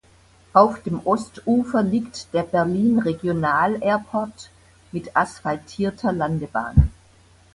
Auf 0.53 0.81
dem 0.81 0.99
Ostufer 1.05 1.83
liegt 1.83 2.33
der 2.33 2.41
Berlin 2.41 2.97
Regional 2.97 3.77
Airport 3.83 4.49
mit 4.91 5.15
asphaltierter 5.15 6.11
Landebahn. 6.11 6.89